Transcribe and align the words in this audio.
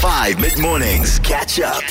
5 0.00 0.40
mid 0.40 0.58
mornings. 0.58 1.18
Catch 1.18 1.60
up. 1.60 1.82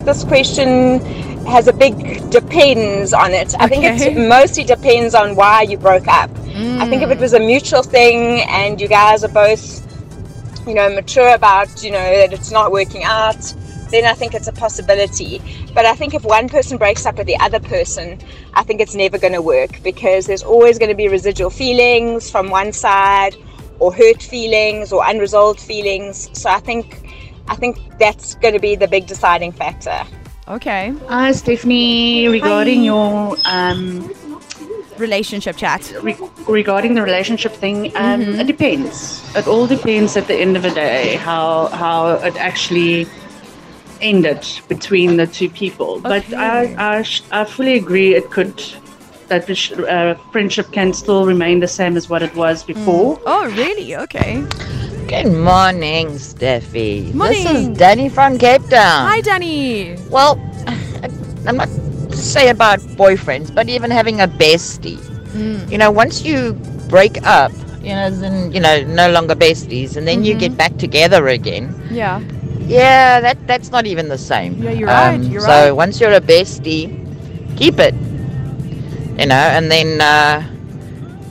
This 0.00 0.24
question 0.24 1.00
has 1.46 1.68
a 1.68 1.72
big 1.72 2.28
depends 2.28 3.14
on 3.14 3.32
it. 3.32 3.54
I 3.58 3.66
think 3.66 3.82
it 3.84 4.28
mostly 4.28 4.62
depends 4.62 5.14
on 5.14 5.36
why 5.36 5.62
you 5.62 5.78
broke 5.78 6.06
up. 6.06 6.28
I 6.28 6.86
think 6.86 7.00
if 7.00 7.10
it 7.10 7.16
mm. 7.16 7.20
was 7.22 7.32
a 7.32 7.40
mutual 7.40 7.82
thing 7.82 8.42
and 8.42 8.78
you 8.78 8.88
guys 8.88 9.24
are 9.24 9.28
both, 9.28 9.80
you 10.68 10.74
know, 10.74 10.94
mature 10.94 11.34
about, 11.34 11.82
you 11.82 11.90
know, 11.90 12.16
that 12.18 12.34
it's 12.34 12.50
not 12.50 12.72
working 12.72 13.04
out, 13.04 13.54
then 13.90 14.04
I 14.04 14.12
think 14.12 14.34
it's 14.34 14.48
a 14.48 14.52
possibility. 14.52 15.40
But 15.72 15.86
I 15.86 15.94
think 15.94 16.12
if 16.12 16.24
one 16.24 16.50
person 16.50 16.76
breaks 16.76 17.06
up 17.06 17.16
with 17.16 17.26
the 17.26 17.38
other 17.38 17.60
person, 17.60 18.20
I 18.52 18.64
think 18.64 18.82
it's 18.82 18.94
never 18.94 19.16
going 19.16 19.32
to 19.32 19.40
work 19.40 19.82
because 19.82 20.26
there's 20.26 20.42
always 20.42 20.78
going 20.78 20.90
to 20.90 20.94
be 20.94 21.08
residual 21.08 21.48
feelings 21.48 22.30
from 22.30 22.50
one 22.50 22.74
side 22.74 23.34
or 23.78 23.92
hurt 23.92 24.22
feelings 24.22 24.92
or 24.92 25.02
unresolved 25.06 25.60
feelings. 25.60 26.28
So 26.32 26.50
I 26.50 26.60
think 26.60 27.10
I 27.48 27.54
think 27.56 27.78
that's 27.98 28.34
going 28.36 28.54
to 28.54 28.60
be 28.60 28.74
the 28.76 28.88
big 28.88 29.06
deciding 29.06 29.52
factor. 29.52 30.02
Okay. 30.48 30.94
Hi, 31.08 31.32
Stephanie. 31.32 32.28
Regarding 32.28 32.78
Hi. 32.80 32.84
your 32.84 33.36
um, 33.46 34.10
Relationship 34.98 35.56
chat. 35.56 35.92
re- 36.02 36.16
regarding 36.48 36.94
the 36.94 37.02
relationship 37.02 37.52
thing, 37.52 37.92
um, 37.96 38.22
it 38.22 38.46
depends. 38.46 39.22
It 39.36 39.46
all 39.46 39.66
depends 39.66 40.16
at 40.16 40.26
the 40.26 40.34
end 40.34 40.56
of 40.56 40.62
the 40.62 40.70
day 40.70 41.16
how 41.16 41.66
how 41.66 42.14
it 42.24 42.36
actually 42.36 43.06
ended 44.00 44.46
between 44.68 45.16
the 45.18 45.26
two 45.26 45.50
people. 45.50 46.00
But 46.00 46.32
I 46.32 46.74
I, 46.78 47.02
sh- 47.02 47.22
I 47.30 47.44
fully 47.44 47.74
agree. 47.74 48.14
It 48.14 48.30
could 48.30 48.56
that 49.28 49.46
the 49.46 49.54
sh- 49.54 49.72
uh, 49.72 50.14
friendship 50.32 50.70
can 50.72 50.92
still 50.92 51.26
remain 51.26 51.60
the 51.60 51.68
same 51.68 51.96
as 51.96 52.08
what 52.08 52.22
it 52.22 52.34
was 52.34 52.62
before. 52.62 53.20
Oh, 53.26 53.46
really? 53.56 53.96
Okay. 53.96 54.44
Good 55.08 55.32
morning, 55.32 56.08
Steffi. 56.18 57.06
This 57.06 57.14
Morning. 57.14 57.46
is 57.72 57.78
Danny 57.78 58.08
from 58.08 58.38
Cape 58.38 58.62
Town. 58.68 59.06
Hi, 59.08 59.20
Danny. 59.20 59.96
Well, 60.10 60.38
I'm 61.46 61.56
not 61.56 61.68
to 62.10 62.16
say 62.16 62.48
about 62.50 62.80
boyfriends, 62.98 63.54
but 63.54 63.68
even 63.68 63.90
having 63.90 64.20
a 64.20 64.26
bestie. 64.28 64.98
Mm. 65.36 65.70
You 65.70 65.78
know, 65.78 65.90
once 65.90 66.24
you 66.24 66.54
break 66.88 67.22
up, 67.26 67.52
you 67.82 67.94
know, 67.94 68.10
then 68.10 68.50
you 68.52 68.58
know, 68.60 68.82
no 68.84 69.10
longer 69.10 69.34
besties, 69.36 69.96
and 69.96 70.08
then 70.08 70.24
you 70.24 70.32
Mm-hmm. 70.34 70.40
get 70.40 70.56
back 70.56 70.76
together 70.78 71.28
again. 71.28 71.70
Yeah. 71.90 72.20
Yeah, 72.66 73.20
that 73.20 73.38
that's 73.46 73.70
not 73.70 73.86
even 73.86 74.08
the 74.08 74.18
same. 74.18 74.54
Um, 74.54 74.62
Yeah, 74.62 74.70
you're 74.72 74.88
right, 74.88 75.20
you're 75.22 75.40
so 75.40 75.46
right. 75.46 75.70
once 75.70 76.00
you're 76.00 76.12
a 76.14 76.20
bestie, 76.20 76.90
keep 77.56 77.78
it. 77.78 77.94
You 79.18 79.26
know, 79.26 79.34
and 79.34 79.70
then 79.70 80.00
uh, 80.00 80.46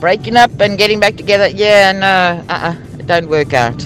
breaking 0.00 0.36
up 0.36 0.58
and 0.60 0.76
getting 0.76 1.00
back 1.00 1.16
together. 1.16 1.48
Yeah, 1.48 1.92
no, 1.92 2.44
uh, 2.52 2.74
uh 2.74 2.98
it 2.98 3.06
don't 3.06 3.28
work 3.28 3.52
out. 3.52 3.78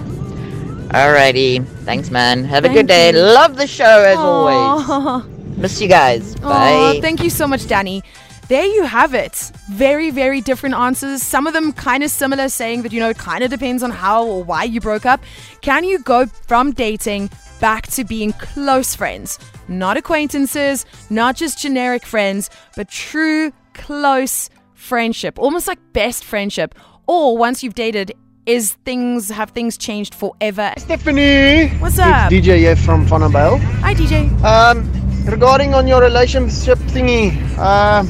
Alrighty, 0.91 1.65
thanks, 1.85 2.11
man. 2.11 2.45
Have 2.45 2.65
a 2.65 2.69
good 2.69 2.87
day. 2.87 3.13
you. 3.13 3.19
Love 3.19 3.57
the 3.57 3.67
show 3.67 3.85
as 3.85 4.19
always. 4.19 5.25
Miss 5.57 5.81
you 5.81 5.89
guys. 5.89 6.35
Bye. 6.37 6.99
thank 7.01 7.23
you 7.23 7.31
so 7.31 7.47
much, 7.47 7.67
Danny. 7.67 8.03
There 8.49 8.67
you 8.67 8.83
have 8.83 9.15
it. 9.15 9.53
Very, 9.71 10.11
very 10.11 10.41
different 10.41 10.75
answers. 10.75 11.23
Some 11.23 11.47
of 11.47 11.53
them 11.53 11.73
kind 11.73 12.03
of 12.03 12.11
similar, 12.11 12.49
saying 12.49 12.83
that, 12.83 12.93
you 12.93 12.99
know, 12.99 13.11
it 13.11 13.19
kind 13.19 13.45
of 13.45 13.51
depends 13.51 13.85
on 13.85 13.93
how 13.93 14.27
or 14.27 14.43
why 14.43 14.65
you 14.65 14.81
broke 14.81 15.07
up. 15.07 15.23
Can 15.61 15.85
you 15.85 16.01
go 16.01 16.27
from 16.27 16.73
dating 16.73 17.31
back 17.61 17.87
to 17.89 18.03
being 18.03 18.33
close 18.33 18.97
friends? 18.97 19.39
Not 19.69 19.97
acquaintances, 19.97 20.85
not 21.11 21.37
just 21.37 21.61
generic 21.61 22.05
friends, 22.05 22.51
but 22.75 22.89
true 22.89 23.53
close 23.75 24.51
friendship, 24.75 25.39
almost 25.39 25.67
like 25.69 25.79
best 25.93 26.25
friendship. 26.25 26.75
Or 27.07 27.37
once 27.37 27.63
you've 27.63 27.75
dated, 27.75 28.13
is 28.47 28.73
things 28.85 29.29
have 29.31 29.51
things 29.51 29.77
changed 29.77 30.15
forever? 30.15 30.73
Stephanie. 30.79 31.69
What's 31.79 31.99
up? 31.99 32.33
It's 32.33 32.47
DJ 32.47 32.59
here 32.59 32.77
from 32.77 33.07
Vanabel. 33.07 33.59
Hi, 33.83 33.95
DJ. 33.95 34.31
Um, 34.43 34.91
regarding 35.27 35.75
on 35.75 35.87
your 35.87 36.01
relationship 36.01 36.79
thingy, 36.91 37.37
uh, 37.59 38.03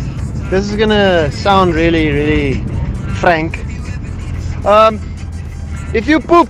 this 0.51 0.71
is 0.71 0.77
gonna 0.77 1.31
sound 1.33 1.75
really, 1.75 2.11
really 2.11 2.55
frank. 3.17 3.59
Um, 4.65 5.01
if 5.95 6.07
you 6.07 6.21
poop, 6.21 6.49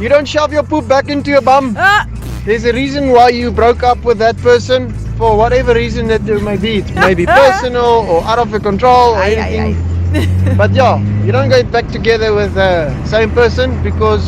you 0.00 0.08
don't 0.08 0.26
shove 0.26 0.52
your 0.52 0.62
poop 0.62 0.86
back 0.88 1.08
into 1.08 1.30
your 1.30 1.40
bum. 1.40 1.74
Ah, 1.78 2.06
There's 2.44 2.64
a 2.64 2.72
reason 2.72 3.10
why 3.10 3.30
you 3.30 3.50
broke 3.50 3.82
up 3.82 4.04
with 4.04 4.18
that 4.18 4.36
person 4.38 4.92
for 5.24 5.38
whatever 5.38 5.72
reason 5.72 6.06
that 6.08 6.22
there 6.26 6.38
may 6.38 6.58
be. 6.58 6.74
It 6.80 6.94
may 6.94 7.14
be 7.14 7.24
personal 7.42 7.92
or 8.12 8.22
out 8.24 8.38
of 8.38 8.50
your 8.50 8.60
control 8.60 9.14
or 9.14 9.22
Aye, 9.24 9.40
aye, 9.40 9.54
anything. 9.56 10.56
but 10.62 10.70
yeah, 10.72 11.00
you 11.24 11.32
don't 11.32 11.48
get 11.48 11.72
back 11.72 11.88
together 11.88 12.34
with 12.34 12.52
the 12.54 12.72
same 13.06 13.30
person 13.30 13.68
because 13.82 14.24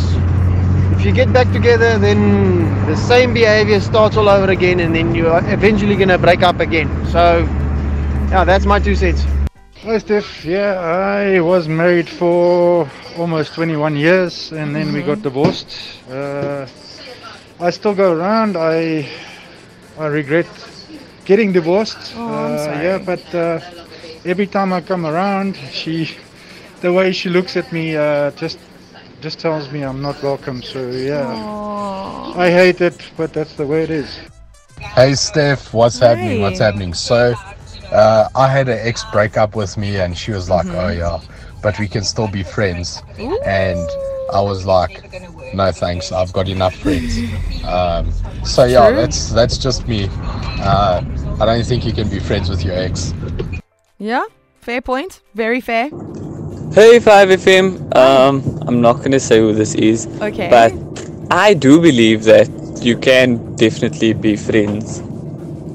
if 0.94 1.04
you 1.04 1.12
get 1.12 1.30
back 1.34 1.52
together, 1.52 1.98
then 1.98 2.20
the 2.86 2.96
same 2.96 3.34
behavior 3.34 3.78
starts 3.78 4.16
all 4.16 4.28
over 4.28 4.50
again, 4.50 4.80
and 4.80 4.94
then 4.96 5.14
you're 5.14 5.38
eventually 5.52 5.96
gonna 5.96 6.16
break 6.16 6.42
up 6.42 6.60
again. 6.60 6.88
So, 7.12 7.22
yeah, 8.30 8.44
that's 8.44 8.64
my 8.64 8.78
two 8.80 8.96
cents. 8.96 9.22
Hi 9.82 9.98
Steph, 9.98 10.46
yeah, 10.46 10.80
I 10.80 11.40
was 11.40 11.68
married 11.68 12.08
for 12.08 12.88
almost 13.18 13.52
21 13.52 13.96
years 13.96 14.50
and 14.52 14.74
then 14.74 14.94
we 14.94 15.02
got 15.02 15.20
divorced. 15.22 15.70
Uh, 16.10 16.66
I 17.60 17.70
still 17.70 17.94
go 17.94 18.12
around, 18.16 18.56
I 18.56 19.06
I 19.98 20.06
regret 20.06 20.48
getting 21.26 21.53
divorced. 21.53 22.14
Oh, 22.16 22.47
I'm 22.47 22.54
Uh, 22.54 22.59
sorry. 22.59 22.84
Yeah, 22.84 22.98
but 22.98 23.34
uh, 23.34 23.60
every 24.25 24.47
time 24.47 24.72
I 24.72 24.81
come 24.82 25.06
around, 25.06 25.56
she, 25.72 26.10
the 26.81 26.92
way 26.92 27.12
she 27.12 27.28
looks 27.31 27.56
at 27.56 27.72
me 27.72 27.97
uh, 27.97 28.31
just 28.32 28.59
just 29.22 29.41
tells 29.41 29.70
me 29.72 29.82
I'm 29.82 30.03
not 30.03 30.22
welcome. 30.22 30.62
So 30.62 30.81
yeah, 30.91 31.32
I 32.36 32.50
hate 32.50 32.81
it, 32.81 32.98
but 33.16 33.32
that's 33.32 33.54
the 33.54 33.66
way 33.66 33.82
it 33.84 33.91
is. 33.91 34.20
Hey 34.94 35.15
Steph, 35.15 35.72
what's 35.75 35.98
happening? 35.98 36.41
What's 36.41 36.59
happening? 36.59 36.94
So, 36.94 37.34
uh, 37.92 38.28
I 38.34 38.48
had 38.48 38.69
an 38.69 38.78
ex 38.81 39.04
break 39.04 39.36
up 39.36 39.56
with 39.56 39.76
me, 39.76 39.97
and 39.98 40.16
she 40.16 40.32
was 40.32 40.48
like, 40.50 40.66
"Oh 40.75 40.88
yeah, 40.88 41.19
but 41.62 41.78
we 41.78 41.88
can 41.88 42.04
still 42.04 42.28
be 42.28 42.42
friends." 42.42 43.03
And 43.44 43.88
I 44.32 44.41
was 44.41 44.66
like, 44.66 45.04
"No 45.53 45.72
thanks, 45.72 46.12
I've 46.12 46.32
got 46.32 46.48
enough 46.48 46.76
friends." 46.76 47.25
Um, 47.66 48.15
so 48.44 48.65
yeah, 48.65 48.91
True. 48.91 48.97
that's 48.97 49.31
that's 49.31 49.59
just 49.59 49.88
me. 49.88 50.09
Uh, 50.60 51.03
I 51.38 51.44
don't 51.44 51.64
think 51.64 51.84
you 51.84 51.92
can 51.92 52.08
be 52.08 52.19
friends 52.19 52.48
with 52.48 52.64
your 52.64 52.74
ex. 52.74 53.12
yeah, 53.98 54.24
fair 54.60 54.80
point. 54.80 55.20
Very 55.34 55.60
fair. 55.60 55.88
Hey 56.74 56.98
5FM, 56.98 57.94
um, 57.97 58.42
I'm 58.66 58.80
not 58.80 59.02
gonna 59.02 59.20
say 59.20 59.38
who 59.41 59.52
this 59.52 59.74
is, 59.74 60.06
Okay. 60.20 60.48
but 60.50 60.72
I 61.30 61.54
do 61.54 61.80
believe 61.80 62.24
that 62.24 62.48
you 62.82 62.97
can 62.97 63.54
definitely 63.56 64.12
be 64.14 64.36
friends. 64.36 64.98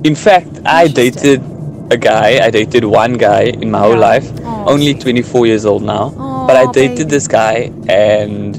In 0.03 0.15
fact, 0.15 0.59
I 0.65 0.87
dated 0.87 1.41
a 1.91 1.97
guy, 1.97 2.39
I 2.45 2.49
dated 2.49 2.83
one 2.85 3.13
guy 3.13 3.43
in 3.63 3.69
my 3.71 3.79
whole 3.79 3.97
life, 3.97 4.27
Aw. 4.43 4.65
only 4.65 4.93
24 4.93 5.45
years 5.47 5.65
old 5.65 5.83
now, 5.83 6.09
but 6.47 6.55
I 6.55 6.71
dated 6.71 6.97
baby. 6.97 7.09
this 7.09 7.27
guy 7.27 7.71
and 7.87 8.55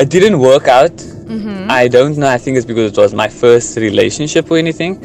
it 0.00 0.10
didn't 0.10 0.38
work 0.38 0.68
out. 0.68 0.92
Mm-hmm. 0.96 1.70
I 1.70 1.88
don't 1.88 2.16
know, 2.18 2.28
I 2.28 2.38
think 2.38 2.56
it's 2.56 2.66
because 2.66 2.92
it 2.92 2.98
was 3.00 3.14
my 3.14 3.28
first 3.28 3.76
relationship 3.76 4.50
or 4.50 4.58
anything, 4.58 5.00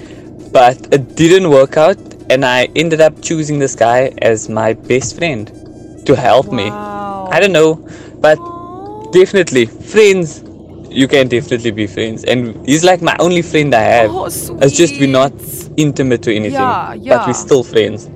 but 0.51 0.77
it 0.93 1.15
didn't 1.15 1.49
work 1.49 1.77
out 1.77 1.97
and 2.29 2.45
I 2.45 2.65
ended 2.75 3.01
up 3.01 3.21
choosing 3.21 3.59
this 3.59 3.75
guy 3.75 4.13
as 4.21 4.49
my 4.49 4.73
best 4.73 5.17
friend 5.17 5.47
to 6.05 6.15
help 6.15 6.51
me. 6.51 6.69
I 6.69 7.39
don't 7.39 7.51
know, 7.51 7.75
but 8.19 8.37
definitely 9.11 9.65
friends. 9.65 10.43
You 10.89 11.07
can 11.07 11.27
definitely 11.27 11.69
be 11.69 11.85
friends, 11.85 12.23
and 12.23 12.65
he's 12.65 12.83
like 12.83 12.99
my 13.01 13.15
only 13.19 13.43
friend 13.43 13.75
I 13.75 13.81
have. 13.81 14.09
Oh, 14.11 14.25
it's 14.25 14.75
just 14.75 14.99
we're 14.99 15.07
not 15.07 15.31
intimate 15.77 16.27
or 16.27 16.31
anything, 16.31 16.53
Yeah, 16.53 16.95
but 16.95 17.27
we're 17.27 17.33
still 17.33 17.63
friends. 17.63 18.09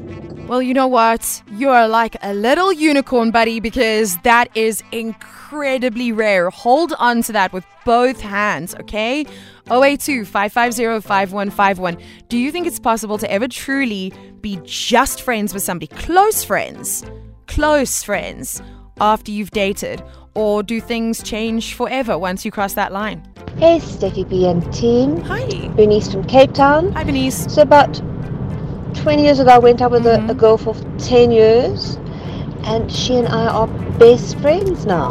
Well, 0.54 0.62
you 0.62 0.76
know 0.76 0.86
what? 0.86 1.42
You 1.54 1.72
are 1.72 1.88
like 1.88 2.16
a 2.22 2.32
little 2.32 2.72
unicorn, 2.72 3.32
buddy, 3.32 3.60
because 3.60 4.18
that 4.20 4.56
is 4.56 4.84
incredibly 4.92 6.12
rare. 6.12 6.52
Hold 6.52 6.94
on 7.00 7.24
to 7.24 7.32
that 7.32 7.52
with 7.54 7.66
both 7.86 8.22
hands, 8.22 8.76
okay? 8.76 9.26
082 9.72 10.26
550 10.26 11.02
5151. 11.08 11.98
Do 12.30 12.38
you 12.38 12.52
think 12.52 12.68
it's 12.68 12.80
possible 12.80 13.18
to 13.18 13.32
ever 13.32 13.48
truly 13.48 14.14
be 14.42 14.60
just 14.64 15.24
friends 15.24 15.56
with 15.56 15.64
somebody, 15.64 15.88
close 15.88 16.44
friends, 16.44 17.04
close 17.48 18.04
friends, 18.04 18.62
after 19.02 19.32
you've 19.32 19.50
dated? 19.50 20.04
Or 20.36 20.62
do 20.62 20.80
things 20.80 21.24
change 21.24 21.74
forever 21.74 22.16
once 22.16 22.46
you 22.46 22.52
cross 22.52 22.76
that 22.76 22.92
line? 22.92 23.24
Hey, 23.58 23.80
Steffi 23.80 24.30
B 24.30 24.46
and 24.46 24.72
team. 24.72 25.18
Hi. 25.22 25.48
Bernice 25.70 26.12
from 26.12 26.24
Cape 26.26 26.54
Town. 26.54 26.92
Hi, 26.92 27.04
Benice. 27.04 27.52
So 27.52 27.64
about 27.64 28.00
20 29.04 29.22
years 29.22 29.40
ago, 29.40 29.52
I 29.52 29.58
went 29.60 29.82
out 29.82 29.92
with 29.92 30.06
Mhm. 30.06 30.30
a, 30.30 30.32
a 30.32 30.34
girl 30.34 30.58
for 30.58 30.74
10 30.98 31.30
years, 31.32 31.98
and 32.64 32.90
she 32.92 33.16
and 33.18 33.28
I 33.28 33.48
are 33.48 33.68
best 34.00 34.38
friends 34.40 34.86
now. 34.86 35.10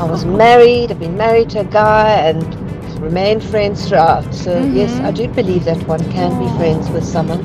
I 0.00 0.04
was 0.04 0.24
married, 0.24 0.92
I've 0.92 1.00
been 1.00 1.16
married 1.16 1.50
to 1.50 1.60
a 1.60 1.64
guy, 1.64 2.08
and 2.28 2.40
remained 3.00 3.42
friends 3.42 3.88
throughout. 3.88 4.32
So, 4.32 4.50
yes, 4.72 4.92
I 5.00 5.10
do 5.10 5.26
believe 5.28 5.64
that 5.64 5.76
one 5.88 6.00
can 6.12 6.30
be 6.42 6.48
friends 6.56 6.88
with 6.90 7.04
someone 7.04 7.42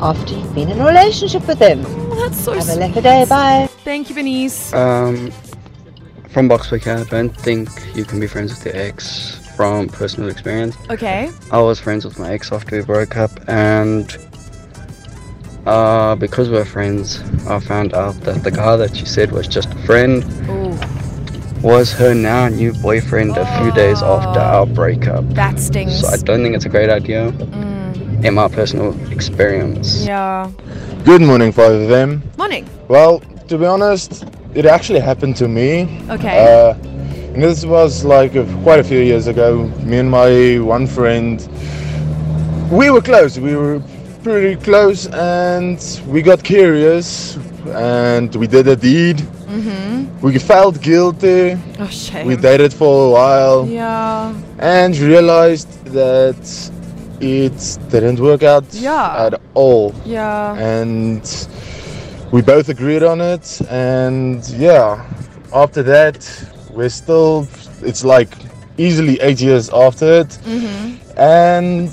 after 0.00 0.34
you've 0.34 0.54
been 0.54 0.68
in 0.70 0.80
a 0.80 0.86
relationship 0.86 1.46
with 1.48 1.58
them. 1.58 1.84
Oh, 1.86 2.14
that's 2.22 2.38
so 2.40 2.52
Have 2.52 2.62
a 2.68 2.72
sweet. 2.72 2.80
lekker 2.94 3.02
day, 3.02 3.24
bye. 3.28 3.68
Thank 3.84 4.08
you, 4.08 4.14
Benice. 4.14 4.72
Um, 4.72 5.32
from 6.30 6.48
Boxwick, 6.48 6.86
I 6.86 7.02
don't 7.04 7.36
think 7.36 7.68
you 7.96 8.04
can 8.04 8.20
be 8.20 8.28
friends 8.28 8.50
with 8.54 8.64
your 8.66 8.76
ex 8.76 9.36
from 9.56 9.88
personal 9.88 10.30
experience. 10.30 10.76
Okay. 10.90 11.30
I 11.50 11.58
was 11.60 11.80
friends 11.80 12.04
with 12.04 12.18
my 12.20 12.30
ex 12.32 12.52
after 12.52 12.76
we 12.76 12.82
broke 12.84 13.16
up, 13.16 13.32
and 13.48 14.16
uh, 15.66 16.14
because 16.16 16.48
we're 16.50 16.64
friends, 16.64 17.20
I 17.46 17.58
found 17.60 17.94
out 17.94 18.14
that 18.22 18.42
the 18.44 18.50
guy 18.50 18.76
that 18.76 18.96
she 18.96 19.04
said 19.04 19.32
was 19.32 19.48
just 19.48 19.72
a 19.72 19.78
friend 19.86 20.24
Ooh, 20.48 20.78
was 21.66 21.92
her 21.92 22.14
now 22.14 22.48
new 22.48 22.72
boyfriend 22.74 23.36
a 23.36 23.46
few 23.58 23.72
days 23.72 24.02
after 24.02 24.38
our 24.40 24.66
breakup. 24.66 25.28
that 25.30 25.58
stings. 25.58 26.00
So 26.00 26.08
I 26.08 26.16
don't 26.18 26.42
think 26.42 26.54
it's 26.54 26.66
a 26.66 26.68
great 26.68 26.90
idea 26.90 27.32
Mm, 27.32 28.24
in 28.24 28.34
my 28.34 28.48
personal 28.48 28.94
experience. 29.10 30.04
yeah. 30.06 30.50
Good 31.04 31.22
morning, 31.22 31.52
5FM. 31.52 32.36
Morning. 32.36 32.68
Well, 32.88 33.20
to 33.48 33.58
be 33.58 33.64
honest, 33.66 34.24
it 34.54 34.66
actually 34.66 35.00
happened 35.00 35.36
to 35.36 35.48
me. 35.48 36.00
Okay. 36.10 36.38
Uh, 36.38 36.74
and 37.34 37.42
this 37.42 37.64
was 37.64 38.04
like 38.04 38.34
a, 38.34 38.44
quite 38.62 38.80
a 38.80 38.84
few 38.84 38.98
years 39.00 39.26
ago. 39.26 39.68
Me 39.84 39.98
and 39.98 40.10
my 40.10 40.58
one 40.58 40.86
friend, 40.86 41.46
we 42.70 42.90
were 42.90 43.02
close. 43.02 43.38
We 43.38 43.54
were 43.54 43.80
pretty 44.26 44.56
close, 44.56 45.06
and 45.06 45.78
we 46.08 46.20
got 46.20 46.42
curious, 46.42 47.36
and 47.68 48.34
we 48.34 48.48
did 48.48 48.66
a 48.66 48.74
deed. 48.74 49.18
Mm-hmm. 49.18 50.20
We 50.20 50.36
felt 50.40 50.80
guilty. 50.82 51.56
Oh, 51.78 51.86
shame. 51.86 52.26
We 52.26 52.34
dated 52.34 52.72
for 52.74 52.92
a 53.06 53.10
while 53.18 53.66
Yeah. 53.68 54.34
and 54.58 54.92
realized 54.98 55.70
that 55.98 56.42
it 57.20 57.58
didn't 57.92 58.18
work 58.18 58.42
out 58.42 58.64
Yeah. 58.72 59.26
at 59.26 59.34
all 59.54 59.94
Yeah. 60.04 60.56
and 60.58 61.22
we 62.32 62.42
both 62.42 62.68
agreed 62.68 63.04
on 63.12 63.20
it 63.34 63.46
and 63.70 64.46
yeah 64.68 64.88
after 65.54 65.82
that 65.94 66.18
we're 66.76 66.90
still 67.02 67.46
it's 67.90 68.04
like 68.04 68.32
easily 68.76 69.14
eight 69.26 69.40
years 69.40 69.70
after 69.84 70.08
it 70.22 70.30
Mm-hmm. 70.44 70.86
and 71.16 71.90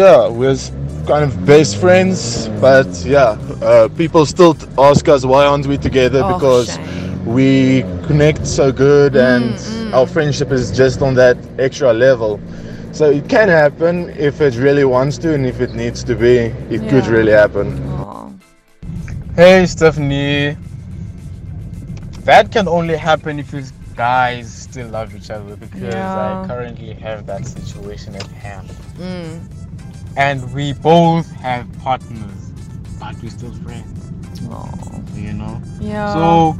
yeah 0.00 0.28
we're 0.38 0.56
kind 1.06 1.24
of 1.24 1.46
best 1.46 1.76
friends 1.78 2.48
but 2.60 2.86
yeah 3.04 3.38
uh, 3.62 3.88
people 3.96 4.26
still 4.26 4.54
t- 4.54 4.66
ask 4.78 5.08
us 5.08 5.24
why 5.24 5.44
aren't 5.46 5.66
we 5.66 5.76
together 5.78 6.20
Oh, 6.24 6.34
because 6.34 6.78
we 7.24 7.82
connect 8.06 8.46
so 8.46 8.72
good 8.72 9.16
and 9.16 9.54
our 9.94 10.06
friendship 10.06 10.50
is 10.52 10.70
just 10.76 11.02
on 11.02 11.14
that 11.14 11.36
extra 11.58 11.92
level 11.92 12.40
so 12.92 13.10
it 13.10 13.28
can 13.28 13.48
happen 13.48 14.10
if 14.10 14.40
it 14.40 14.54
really 14.56 14.84
wants 14.84 15.18
to 15.18 15.34
and 15.34 15.46
if 15.46 15.60
it 15.60 15.74
needs 15.74 16.02
to 16.04 16.14
be 16.14 16.36
it 16.74 16.80
could 16.90 17.06
really 17.06 17.32
happen 17.32 17.68
Hey 19.36 19.66
Stephanie. 19.66 20.56
That 22.24 22.50
can 22.50 22.66
only 22.66 22.96
happen 22.96 23.38
if 23.38 23.52
you 23.52 23.62
guys 23.94 24.50
still 24.50 24.88
love 24.88 25.14
each 25.14 25.30
other 25.30 25.56
because 25.56 25.82
Yeah. 25.94 26.42
I 26.42 26.46
currently 26.46 26.94
have 26.94 27.26
that 27.26 27.46
situation 27.46 28.14
at 28.16 28.26
hand. 28.28 28.68
Mm. 28.98 29.65
And 30.16 30.52
we 30.54 30.72
both 30.72 31.30
have 31.36 31.66
partners, 31.80 32.52
but 32.98 33.14
we're 33.22 33.30
still 33.30 33.52
friends. 33.54 33.92
You 35.14 35.32
know? 35.32 35.60
Yeah. 35.80 36.12
So 36.14 36.56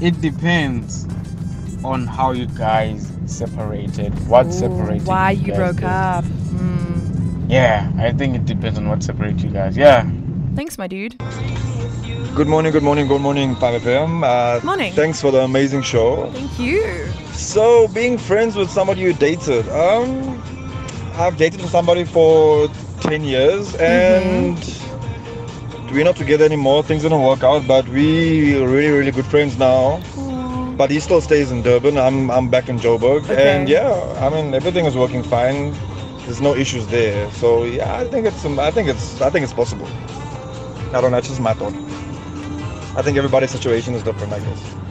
it 0.00 0.20
depends 0.20 1.06
on 1.84 2.06
how 2.06 2.32
you 2.32 2.46
guys 2.46 3.12
separated, 3.26 4.12
what 4.28 4.46
Ooh, 4.46 4.52
separated. 4.52 5.06
Why 5.06 5.32
you 5.32 5.48
guys 5.48 5.56
broke 5.56 5.76
did. 5.76 5.84
up. 5.84 6.24
Mm. 6.24 7.50
Yeah, 7.50 7.90
I 7.98 8.12
think 8.12 8.34
it 8.36 8.44
depends 8.46 8.78
on 8.78 8.88
what 8.88 9.02
separates 9.02 9.42
you 9.42 9.50
guys. 9.50 9.76
Yeah. 9.76 10.08
Thanks, 10.54 10.78
my 10.78 10.86
dude. 10.86 11.18
Good 12.34 12.46
morning, 12.48 12.72
good 12.72 12.82
morning, 12.82 13.08
good 13.08 13.20
morning, 13.20 13.54
5FM. 13.56 14.22
Uh, 14.24 14.64
Morning. 14.64 14.92
Thanks 14.92 15.20
for 15.20 15.30
the 15.30 15.40
amazing 15.40 15.82
show. 15.82 16.30
Thank 16.32 16.58
you. 16.58 17.06
So, 17.32 17.88
being 17.88 18.16
friends 18.18 18.54
with 18.54 18.70
somebody 18.70 19.00
you 19.00 19.12
dated, 19.12 19.68
um, 19.70 20.40
I've 21.18 21.36
dated 21.36 21.60
somebody 21.68 22.04
for 22.04 22.68
10 23.00 23.24
years 23.24 23.72
mm-hmm. 23.72 23.82
and 23.82 24.56
we're 25.92 26.04
not 26.04 26.14
together 26.14 26.44
anymore. 26.44 26.84
Things 26.84 27.02
didn't 27.02 27.22
work 27.22 27.42
out, 27.42 27.66
but 27.66 27.88
we 27.88 28.62
are 28.62 28.68
really, 28.68 28.96
really 28.96 29.10
good 29.10 29.26
friends 29.26 29.58
now. 29.58 30.00
But 30.76 30.92
he 30.92 31.00
still 31.00 31.20
stays 31.20 31.50
in 31.50 31.62
Durban. 31.62 31.98
I'm, 31.98 32.30
I'm 32.30 32.48
back 32.48 32.68
in 32.68 32.78
Joburg. 32.78 33.24
Okay. 33.24 33.50
And 33.50 33.68
yeah, 33.68 33.90
I 34.20 34.28
mean, 34.28 34.54
everything 34.54 34.86
is 34.86 34.96
working 34.96 35.24
fine. 35.24 35.74
There's 36.20 36.40
no 36.40 36.54
issues 36.54 36.86
there. 36.86 37.28
So 37.32 37.64
yeah, 37.64 37.96
I 37.96 38.04
think 38.04 38.24
it's, 38.24 38.44
I 38.44 38.70
think 38.70 38.88
it's, 38.88 39.20
I 39.20 39.28
think 39.28 39.42
it's 39.42 39.52
possible. 39.52 39.88
I 40.94 41.00
don't 41.00 41.10
know, 41.10 41.18
it's 41.18 41.26
just 41.26 41.40
my 41.40 41.52
thought. 41.52 41.74
I 42.96 43.02
think 43.02 43.16
everybody's 43.16 43.50
situation 43.50 43.94
is 43.94 44.04
different, 44.04 44.32
I 44.32 44.38
guess. 44.38 44.87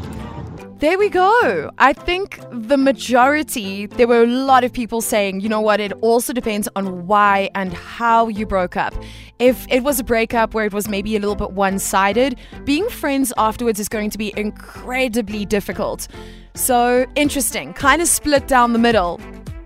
There 0.79 0.99
we 0.99 1.09
go. 1.09 1.71
I 1.79 1.93
think 1.93 2.39
the 2.51 2.77
majority, 2.77 3.87
there 3.87 4.07
were 4.07 4.21
a 4.21 4.27
lot 4.27 4.63
of 4.63 4.71
people 4.71 5.01
saying, 5.01 5.41
you 5.41 5.49
know 5.49 5.59
what, 5.59 5.79
it 5.79 5.91
also 6.01 6.33
depends 6.33 6.69
on 6.75 7.07
why 7.07 7.49
and 7.55 7.73
how 7.73 8.27
you 8.27 8.45
broke 8.45 8.77
up. 8.77 8.93
If 9.39 9.65
it 9.71 9.81
was 9.81 9.99
a 9.99 10.03
breakup 10.03 10.53
where 10.53 10.65
it 10.65 10.73
was 10.73 10.87
maybe 10.87 11.15
a 11.15 11.19
little 11.19 11.35
bit 11.35 11.53
one 11.53 11.79
sided, 11.79 12.37
being 12.63 12.87
friends 12.89 13.33
afterwards 13.39 13.79
is 13.79 13.89
going 13.89 14.11
to 14.11 14.19
be 14.19 14.31
incredibly 14.37 15.45
difficult. 15.45 16.07
So 16.53 17.07
interesting, 17.15 17.73
kind 17.73 17.99
of 17.99 18.07
split 18.07 18.47
down 18.47 18.73
the 18.73 18.79
middle. 18.79 19.19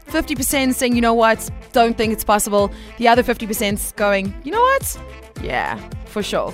50% 0.08 0.74
saying, 0.74 0.96
you 0.96 1.02
know 1.02 1.14
what, 1.14 1.50
don't 1.74 1.98
think 1.98 2.14
it's 2.14 2.24
possible. 2.24 2.72
The 3.00 3.10
other 3.10 3.22
50% 3.22 3.98
going, 3.98 4.34
you 4.46 4.54
know 4.54 4.62
what, 4.62 4.98
yeah, 5.44 5.76
for 6.06 6.24
sure. 6.24 6.54